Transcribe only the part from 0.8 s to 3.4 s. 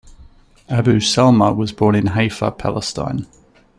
Salma was born in Haifa, Palestine.